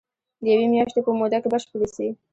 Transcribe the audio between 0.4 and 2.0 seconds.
د يوې مياشتي په موده کي بشپړي